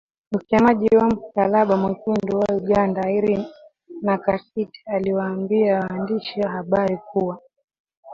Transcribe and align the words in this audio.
Msemaji 0.31 0.95
wa 0.97 1.07
Msalaba 1.07 1.77
Mwekundu 1.77 2.39
wa 2.39 2.55
Uganda 2.55 3.11
Irene 3.11 3.47
Nakasita 4.01 4.79
aliwaambia 4.85 5.79
waandishi 5.79 6.41
wa 6.41 6.49
habari 6.49 6.97
kuwa 6.97 7.41